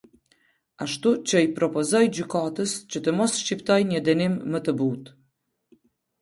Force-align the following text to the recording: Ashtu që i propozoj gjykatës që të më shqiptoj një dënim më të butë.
Ashtu 0.85 1.11
që 1.31 1.41
i 1.43 1.49
propozoj 1.59 2.01
gjykatës 2.19 2.73
që 2.95 3.03
të 3.09 3.13
më 3.19 3.29
shqiptoj 3.35 3.79
një 3.93 4.03
dënim 4.09 4.41
më 4.55 4.63
të 4.71 4.77
butë. 4.81 5.15